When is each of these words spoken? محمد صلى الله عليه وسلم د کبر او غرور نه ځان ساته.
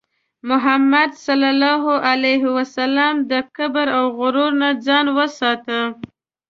محمد 0.49 1.11
صلى 1.25 1.47
الله 1.53 1.83
عليه 2.09 2.43
وسلم 2.57 3.13
د 3.31 3.33
کبر 3.57 3.87
او 3.97 4.05
غرور 4.17 4.51
نه 4.61 4.69
ځان 4.85 5.05
ساته. 5.39 5.79